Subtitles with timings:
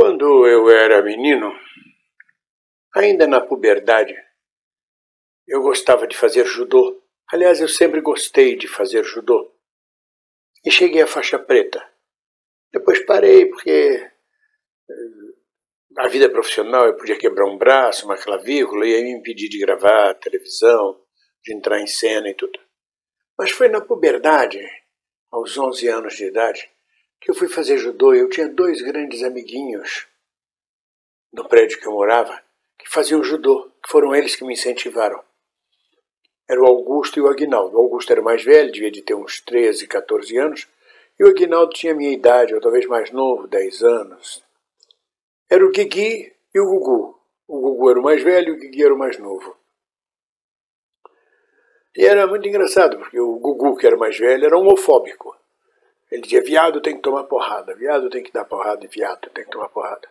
[0.00, 1.52] Quando eu era menino,
[2.94, 4.14] ainda na puberdade,
[5.44, 7.02] eu gostava de fazer judô.
[7.32, 9.52] Aliás, eu sempre gostei de fazer judô.
[10.64, 11.84] E cheguei à faixa preta.
[12.72, 14.08] Depois parei porque
[14.88, 19.58] eh, vida profissional eu podia quebrar um braço, uma clavícula, e aí me impedir de
[19.58, 20.96] gravar televisão,
[21.42, 22.60] de entrar em cena e tudo.
[23.36, 24.64] Mas foi na puberdade,
[25.28, 26.70] aos 11 anos de idade,
[27.20, 30.06] que eu fui fazer judô eu tinha dois grandes amiguinhos
[31.32, 32.40] no prédio que eu morava
[32.78, 35.22] que faziam judô, que foram eles que me incentivaram.
[36.48, 37.76] Era o Augusto e o Aguinaldo.
[37.76, 40.68] O Augusto era mais velho, devia de ter uns 13, 14 anos,
[41.18, 44.42] e o Aguinaldo tinha a minha idade, ou talvez mais novo, 10 anos.
[45.50, 47.20] Era o Guigui e o Gugu.
[47.46, 49.56] O Gugu era o mais velho e o Guigui era o mais novo.
[51.96, 55.36] E era muito engraçado, porque o Gugu, que era mais velho, era homofóbico.
[56.10, 59.44] Ele dizia, viado tem que tomar porrada, viado tem que dar porrada e viado tem
[59.44, 60.08] que tomar porrada.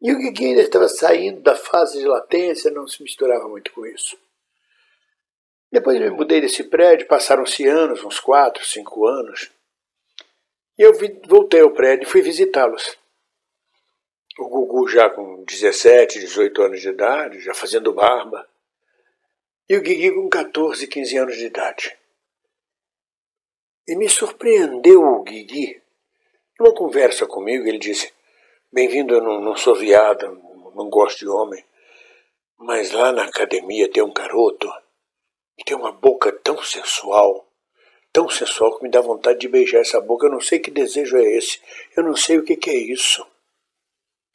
[0.00, 3.84] E o Guigui ainda estava saindo da fase de latência, não se misturava muito com
[3.84, 4.16] isso.
[5.70, 9.50] Depois eu me mudei desse prédio, passaram-se anos, uns quatro, cinco anos,
[10.78, 10.92] e eu
[11.26, 12.96] voltei ao prédio e fui visitá-los.
[14.38, 18.48] O Gugu já com 17, 18 anos de idade, já fazendo barba,
[19.68, 21.98] e o Guigui com 14, 15 anos de idade.
[23.88, 25.80] E me surpreendeu o Guigui.
[26.60, 28.12] Numa conversa comigo, ele disse:
[28.70, 30.30] Bem-vindo, eu não, não sou viado,
[30.74, 31.64] não gosto de homem,
[32.58, 34.70] mas lá na academia tem um garoto
[35.56, 37.48] que tem uma boca tão sensual,
[38.12, 40.26] tão sensual que me dá vontade de beijar essa boca.
[40.26, 41.58] Eu não sei que desejo é esse,
[41.96, 43.26] eu não sei o que, que é isso.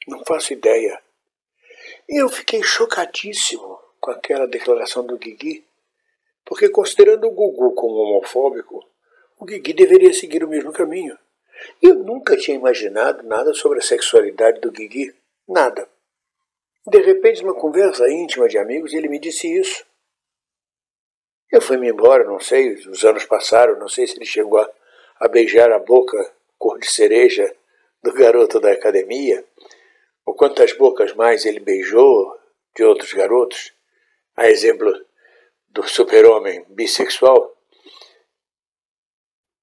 [0.08, 1.00] Não faço ideia.
[2.08, 5.64] E eu fiquei chocadíssimo com aquela declaração do Guigui,
[6.44, 8.84] porque considerando o Gugu como homofóbico,
[9.38, 11.18] o Guigui deveria seguir o mesmo caminho.
[11.82, 15.14] Eu nunca tinha imaginado nada sobre a sexualidade do Guigui.
[15.48, 15.88] Nada.
[16.86, 19.84] De repente, numa conversa íntima de amigos, ele me disse isso.
[21.50, 24.70] Eu fui-me embora, não sei, os anos passaram, não sei se ele chegou a,
[25.20, 27.54] a beijar a boca cor de cereja
[28.02, 29.44] do garoto da academia,
[30.26, 32.38] ou quantas bocas mais ele beijou
[32.74, 33.72] de outros garotos,
[34.36, 34.92] a exemplo
[35.68, 37.56] do super-homem bissexual.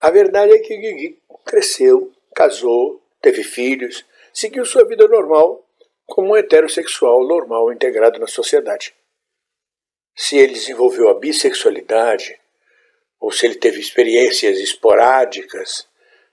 [0.02, 4.04] A verdade é que Guigui cresceu, casou, teve filhos,
[4.34, 5.64] seguiu sua vida normal
[6.08, 8.96] como um heterossexual normal integrado na sociedade.
[10.16, 12.40] Se ele desenvolveu a bissexualidade,
[13.20, 15.88] ou se ele teve experiências esporádicas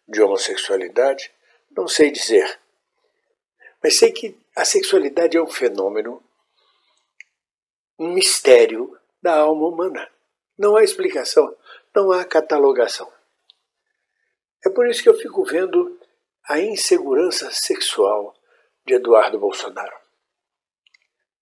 [0.08, 1.30] de homossexualidade,
[1.70, 2.58] não sei dizer.
[3.82, 6.22] Mas sei que a sexualidade é um fenômeno,
[7.98, 10.10] um mistério da alma humana.
[10.56, 11.54] Não há explicação,
[11.94, 13.17] não há catalogação.
[14.68, 15.98] É por isso que eu fico vendo
[16.46, 18.34] a insegurança sexual
[18.86, 19.96] de Eduardo Bolsonaro.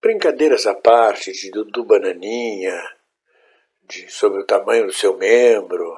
[0.00, 2.80] Brincadeiras à parte de Dudu Bananinha,
[3.82, 5.92] de, sobre o tamanho do seu membro.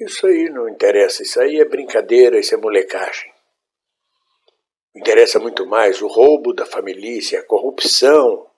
[0.00, 3.30] Isso aí não interessa, isso aí é brincadeira, isso é molecagem.
[4.96, 8.50] Interessa muito mais o roubo da família, a corrupção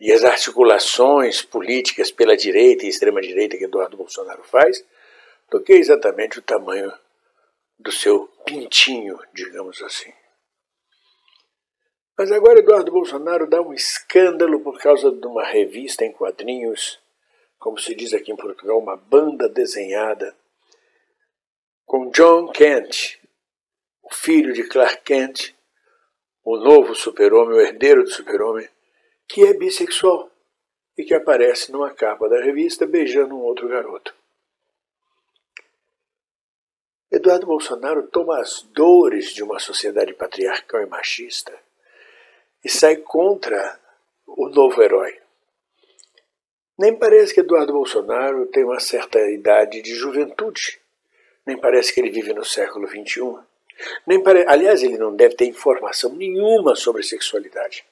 [0.00, 4.82] e as articulações políticas pela direita e extrema-direita que Eduardo Bolsonaro faz
[5.50, 6.92] do que exatamente o tamanho
[7.78, 10.12] do seu pintinho, digamos assim.
[12.16, 17.00] Mas agora Eduardo Bolsonaro dá um escândalo por causa de uma revista em quadrinhos,
[17.58, 20.36] como se diz aqui em Portugal, uma banda desenhada,
[21.86, 23.18] com John Kent,
[24.02, 25.56] o filho de Clark Kent,
[26.44, 28.68] o novo super-homem, o herdeiro do super-homem,
[29.26, 30.30] que é bissexual
[30.96, 34.19] e que aparece numa capa da revista beijando um outro garoto.
[37.10, 41.52] Eduardo Bolsonaro toma as dores de uma sociedade patriarcal e machista
[42.64, 43.80] e sai contra
[44.26, 45.18] o novo herói.
[46.78, 50.80] Nem parece que Eduardo Bolsonaro tem uma certa idade de juventude.
[51.44, 53.38] Nem parece que ele vive no século XXI.
[54.06, 54.44] Nem pare...
[54.46, 57.84] Aliás, ele não deve ter informação nenhuma sobre sexualidade.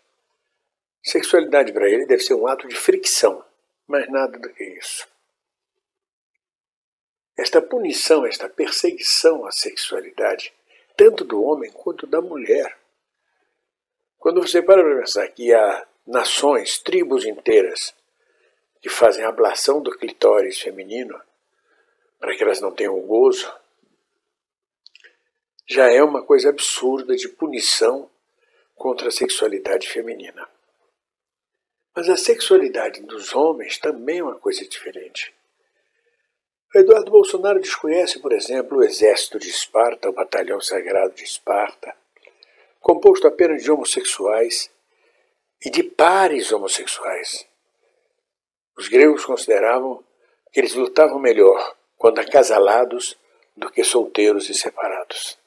[1.02, 3.44] Sexualidade para ele deve ser um ato de fricção,
[3.86, 5.06] mas nada do que isso.
[7.38, 10.52] Esta punição, esta perseguição à sexualidade,
[10.96, 12.76] tanto do homem quanto da mulher.
[14.18, 17.94] Quando você para para pensar que há nações, tribos inteiras,
[18.82, 21.16] que fazem ablação do clitóris feminino
[22.18, 23.48] para que elas não tenham gozo,
[25.64, 28.10] já é uma coisa absurda de punição
[28.74, 30.48] contra a sexualidade feminina.
[31.94, 35.37] Mas a sexualidade dos homens também é uma coisa diferente.
[36.74, 41.96] Eduardo Bolsonaro desconhece, por exemplo, o exército de Esparta, o batalhão sagrado de Esparta,
[42.78, 44.70] composto apenas de homossexuais
[45.64, 47.48] e de pares homossexuais.
[48.76, 50.04] Os gregos consideravam
[50.52, 53.16] que eles lutavam melhor quando acasalados
[53.56, 55.38] do que solteiros e separados.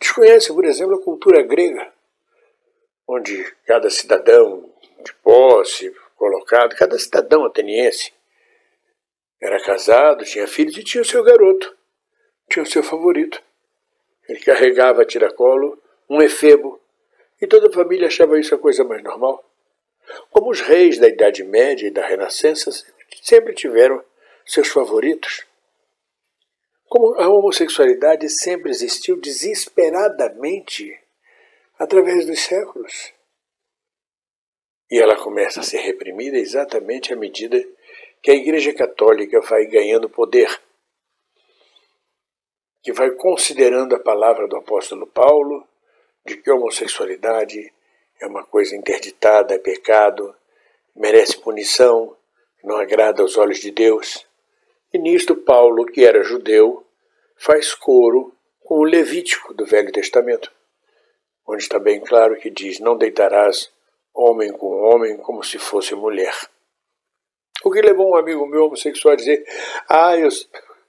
[0.00, 1.92] Desconhece, por exemplo, a cultura grega,
[3.06, 4.72] onde cada cidadão
[5.04, 8.15] de posse, colocado, cada cidadão ateniense
[9.40, 11.76] era casado, tinha filhos e tinha o seu garoto,
[12.48, 13.42] tinha o seu favorito.
[14.28, 16.80] Ele carregava tiracolo um efebo
[17.40, 19.44] e toda a família achava isso a coisa mais normal.
[20.30, 22.70] Como os reis da Idade Média e da Renascença
[23.22, 24.02] sempre tiveram
[24.44, 25.44] seus favoritos.
[26.88, 30.98] Como a homossexualidade sempre existiu desesperadamente
[31.78, 33.12] através dos séculos.
[34.90, 37.62] E ela começa a ser reprimida exatamente à medida
[38.26, 40.60] que a Igreja Católica vai ganhando poder,
[42.82, 45.64] que vai considerando a palavra do apóstolo Paulo
[46.24, 47.72] de que a homossexualidade
[48.20, 50.34] é uma coisa interditada, é pecado,
[50.92, 52.16] merece punição,
[52.64, 54.26] não agrada aos olhos de Deus.
[54.92, 56.84] E nisto Paulo, que era judeu,
[57.36, 60.50] faz coro com o Levítico do Velho Testamento,
[61.46, 63.72] onde está bem claro que diz: Não deitarás
[64.12, 66.34] homem com homem como se fosse mulher.
[67.64, 69.44] O que levou um amigo meu homossexual a dizer:
[69.88, 70.28] Ah, eu,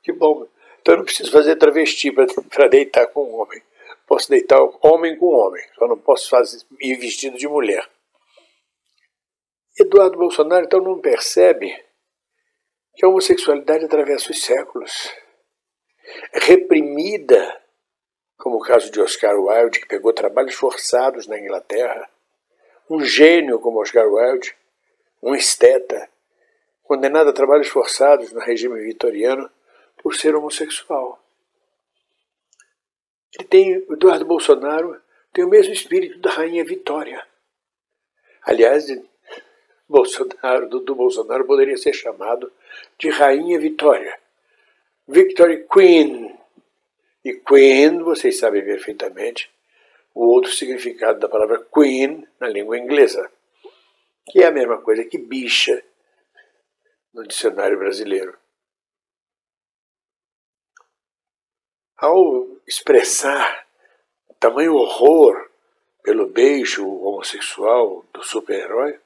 [0.04, 0.48] que bom,
[0.82, 3.62] então eu não preciso fazer travesti para deitar com um homem.
[4.06, 7.86] Posso deitar homem com homem, só não posso fazer, ir vestido de mulher.
[9.80, 11.76] Eduardo Bolsonaro então não percebe
[12.96, 15.12] que a homossexualidade atravessa os séculos.
[16.34, 17.62] É reprimida,
[18.38, 22.10] como o caso de Oscar Wilde, que pegou trabalhos forçados na Inglaterra.
[22.90, 24.56] Um gênio como Oscar Wilde,
[25.22, 26.10] um esteta,
[26.88, 29.50] condenado a trabalhos forçados no regime vitoriano
[30.02, 31.22] por ser homossexual.
[33.38, 35.00] Ele tem, Eduardo Bolsonaro
[35.34, 37.24] tem o mesmo espírito da rainha Vitória.
[38.42, 38.88] Aliás,
[39.88, 42.52] Bolsonaro, do Bolsonaro poderia ser chamado
[42.98, 44.18] de Rainha Vitória.
[45.08, 46.36] Victory Queen.
[47.24, 49.52] E Queen, vocês sabem perfeitamente,
[50.16, 53.30] o outro significado da palavra Queen na língua inglesa,
[54.32, 55.84] que é a mesma coisa que bicha
[57.14, 58.38] no dicionário brasileiro.
[61.98, 63.68] Ao expressar
[64.40, 65.50] tamanho horror
[66.04, 69.00] pelo beijo homossexual do super-herói,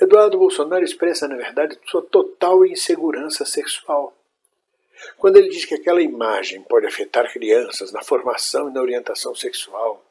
[0.00, 4.16] Eduardo Bolsonaro expressa, na verdade, sua total insegurança sexual.
[5.18, 10.02] Quando ele diz que aquela imagem pode afetar crianças na formação e na orientação sexual,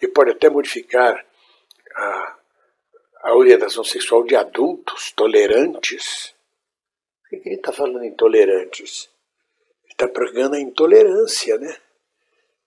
[0.00, 1.24] e pode até modificar
[1.94, 2.38] a,
[3.34, 6.32] a orientação sexual de adultos tolerantes,
[7.20, 9.10] por que ele está falando em tolerantes?
[9.82, 11.76] Ele está pregando a intolerância, né?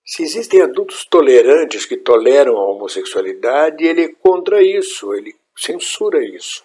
[0.05, 6.63] Se existem adultos tolerantes que toleram a homossexualidade, ele é contra isso, ele censura isso.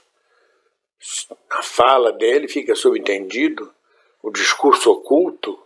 [1.49, 3.72] Na fala dele fica subentendido
[4.20, 5.60] o discurso oculto,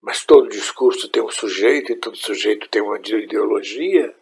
[0.00, 4.14] mas todo discurso tem um sujeito e todo sujeito tem uma ideologia.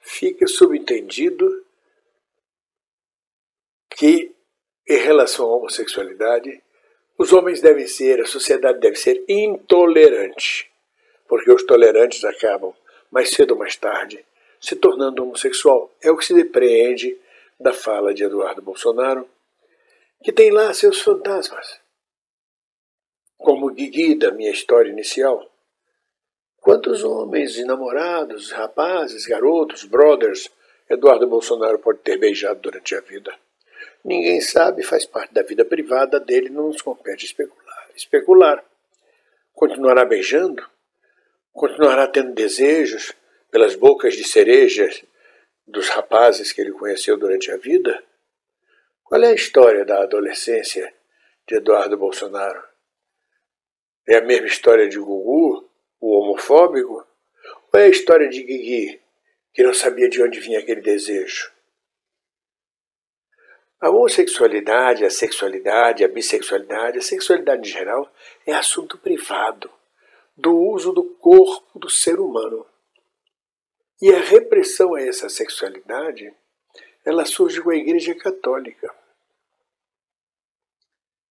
[0.00, 1.65] Fica subentendido
[3.96, 4.34] que,
[4.86, 6.62] em relação à homossexualidade,
[7.18, 10.70] os homens devem ser, a sociedade deve ser intolerante,
[11.26, 12.74] porque os tolerantes acabam,
[13.10, 14.24] mais cedo ou mais tarde,
[14.60, 15.90] se tornando homossexual.
[16.02, 17.18] É o que se depreende
[17.58, 19.26] da fala de Eduardo Bolsonaro,
[20.22, 21.80] que tem lá seus fantasmas.
[23.38, 25.50] Como Guigui da minha história inicial.
[26.60, 30.50] Quantos homens namorados, rapazes, garotos, brothers,
[30.90, 33.32] Eduardo Bolsonaro pode ter beijado durante a vida?
[34.04, 37.90] Ninguém sabe, faz parte da vida privada dele, não nos compete especular.
[37.94, 38.64] Especular.
[39.52, 40.64] Continuará beijando?
[41.52, 43.14] Continuará tendo desejos?
[43.56, 44.86] pelas bocas de cereja
[45.66, 48.04] dos rapazes que ele conheceu durante a vida?
[49.02, 50.92] Qual é a história da adolescência
[51.48, 52.62] de Eduardo Bolsonaro?
[54.06, 55.68] É a mesma história de Gugu,
[56.00, 57.06] o homofóbico?
[57.72, 59.00] Ou é a história de Guigui,
[59.54, 61.50] que não sabia de onde vinha aquele desejo?
[63.78, 68.10] A homossexualidade, a sexualidade, a bissexualidade, a sexualidade em geral
[68.46, 69.70] é assunto privado
[70.34, 72.66] do uso do corpo do ser humano.
[74.00, 76.32] E a repressão a essa sexualidade,
[77.04, 78.94] ela surge com a Igreja Católica.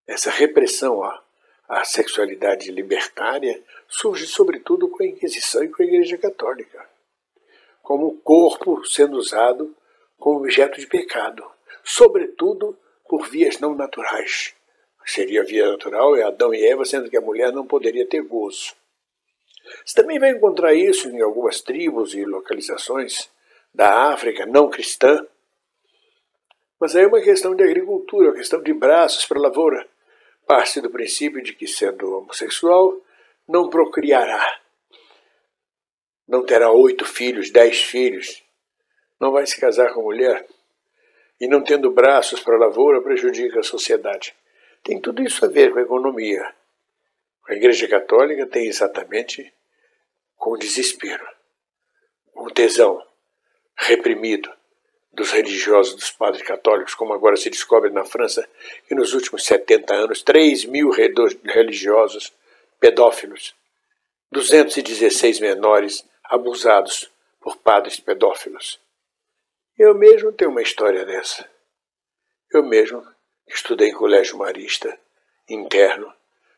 [0.06, 1.24] Essa repressão à,
[1.68, 6.88] à sexualidade libertária surge sobretudo com a Inquisição e com a Igreja Católica,
[7.82, 9.76] como o corpo sendo usado
[10.16, 11.55] como objeto de pecado,
[11.86, 12.76] sobretudo
[13.08, 14.54] por vias não naturais.
[15.06, 18.74] Seria via natural é Adão e Eva, sendo que a mulher não poderia ter gozo.
[19.84, 23.30] Você também vai encontrar isso em algumas tribos e localizações
[23.72, 25.24] da África não cristã.
[26.80, 29.88] Mas aí é uma questão de agricultura, uma questão de braços para a lavoura.
[30.44, 33.00] Parte do princípio de que, sendo homossexual,
[33.48, 34.60] não procriará.
[36.26, 38.42] Não terá oito filhos, dez filhos.
[39.20, 40.46] Não vai se casar com mulher.
[41.40, 44.34] E não tendo braços para a lavoura, prejudica a sociedade.
[44.82, 46.54] Tem tudo isso a ver com a economia.
[47.48, 49.52] A Igreja Católica tem exatamente
[50.36, 51.26] com o desespero,
[52.34, 53.02] o tesão
[53.76, 54.50] reprimido
[55.12, 58.46] dos religiosos, dos padres católicos, como agora se descobre na França,
[58.86, 62.32] que nos últimos 70 anos, 3 mil religiosos
[62.78, 63.54] pedófilos,
[64.30, 68.78] 216 menores abusados por padres pedófilos.
[69.78, 71.48] Eu mesmo tenho uma história dessa.
[72.50, 73.06] Eu mesmo
[73.46, 74.98] estudei em colégio marista,
[75.46, 76.10] interno,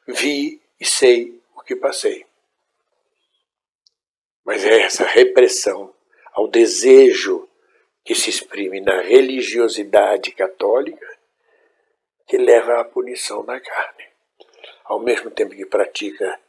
[0.06, 2.24] vi e sei o que passei.
[4.44, 5.92] Mas é essa repressão
[6.32, 7.48] ao desejo
[8.04, 11.18] que se exprime na religiosidade católica
[12.26, 14.04] que leva à punição da carne.
[14.84, 16.40] Ao mesmo tempo que pratica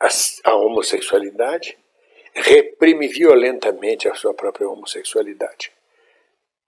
[0.00, 0.08] a,
[0.44, 1.78] a homossexualidade,
[2.36, 5.72] reprime violentamente a sua própria homossexualidade,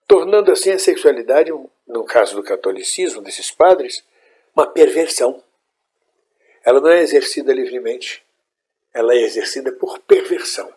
[0.07, 1.53] tornando assim a sexualidade,
[1.87, 4.03] no caso do catolicismo, desses padres,
[4.57, 5.43] uma perversão.
[6.65, 8.25] Ela não é exercida livremente,
[8.95, 10.73] ela é exercida por perversão.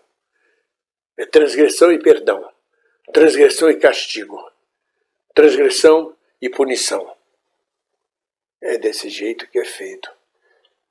[1.17, 2.51] É transgressão e perdão,
[3.13, 4.51] transgressão e castigo,
[5.33, 7.15] transgressão e punição.
[8.61, 10.11] É desse jeito que é feito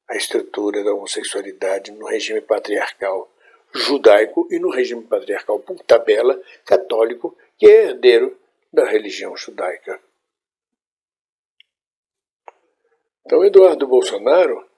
[0.09, 3.31] a estrutura da homossexualidade no regime patriarcal
[3.75, 8.39] judaico e no regime patriarcal por tabela católico, que é herdeiro
[8.73, 10.01] da religião judaica.
[13.25, 14.71] Então, Eduardo Bolsonaro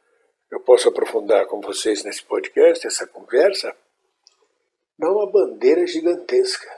[0.52, 3.74] eu posso aprofundar com vocês nesse podcast, essa conversa,
[4.98, 6.70] dá uma bandeira gigantesca.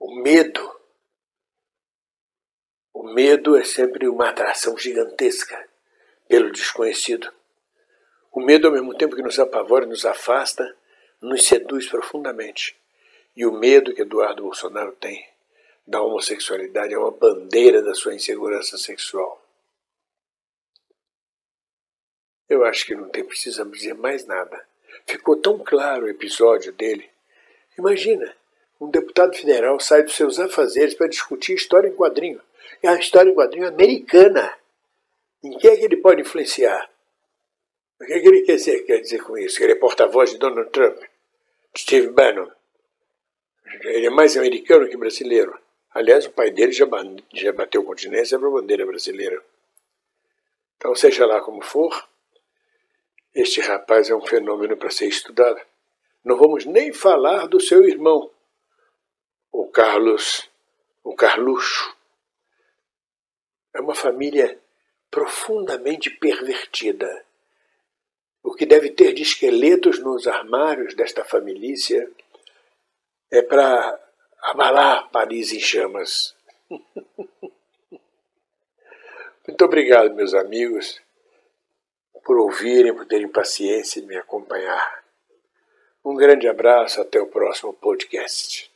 [0.00, 0.80] O medo.
[2.94, 5.68] O medo é sempre uma atração gigantesca
[6.26, 7.30] pelo desconhecido.
[8.36, 10.76] O medo, ao mesmo tempo que nos apavora e nos afasta,
[11.22, 12.76] nos seduz profundamente.
[13.34, 15.26] E o medo que Eduardo Bolsonaro tem
[15.86, 19.42] da homossexualidade é uma bandeira da sua insegurança sexual.
[22.46, 24.68] Eu acho que não tem, precisamos dizer mais nada.
[25.06, 27.08] Ficou tão claro o episódio dele.
[27.78, 28.36] Imagina,
[28.78, 32.42] um deputado federal sai dos seus afazeres para discutir história em quadrinho.
[32.82, 34.54] É a história em quadrinho americana.
[35.42, 36.86] Em que é que ele pode influenciar?
[38.00, 39.56] O que, é que ele quer dizer, quer dizer com isso?
[39.56, 41.02] Que ele é porta-voz de Donald Trump,
[41.76, 42.50] Steve Bannon.
[43.82, 45.58] Ele é mais americano que brasileiro.
[45.92, 46.86] Aliás, o pai dele já,
[47.32, 49.42] já bateu continência para a bandeira brasileira.
[50.76, 52.06] Então, seja lá como for,
[53.34, 55.60] este rapaz é um fenômeno para ser estudado.
[56.24, 58.30] Não vamos nem falar do seu irmão,
[59.52, 60.50] o Carlos,
[61.02, 61.96] o Carluxo.
[63.74, 64.58] É uma família
[65.10, 67.25] profundamente pervertida.
[68.46, 72.08] O que deve ter de esqueletos nos armários desta família
[73.28, 74.00] é para
[74.40, 76.32] abalar Paris em chamas.
[79.48, 81.02] Muito obrigado, meus amigos
[82.24, 85.04] por ouvirem, por terem paciência de me acompanhar.
[86.04, 88.70] Um grande abraço, até o próximo podcast.